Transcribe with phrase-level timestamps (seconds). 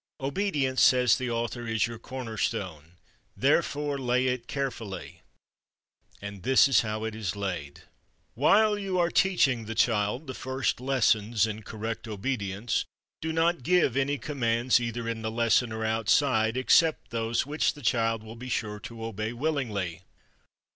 [0.19, 2.93] Obedience, says the author, "is your corner stone.
[3.37, 5.21] Therefore lay it carefully."
[6.19, 7.81] And this is how it is laid:
[8.35, 12.83] "_While you are teaching the child the first lessons in correct obedience,
[13.21, 17.83] do not give any commands either in the lesson or outside except those which the
[17.83, 20.01] child will be sure to obey willingly.